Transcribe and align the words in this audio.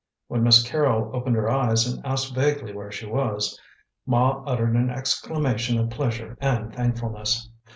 When 0.29 0.41
Miss 0.41 0.63
Carrol 0.67 1.11
opened 1.15 1.35
her 1.35 1.47
eyes 1.47 1.85
and 1.85 2.03
asked 2.03 2.33
vaguely 2.33 2.73
where 2.73 2.91
she 2.91 3.05
was, 3.05 3.59
Ma 4.07 4.43
uttered 4.47 4.73
an 4.73 4.89
exclamation 4.89 5.77
of 5.77 5.91
pleasure 5.91 6.35
and 6.41 6.73
thankfulness. 6.73 7.51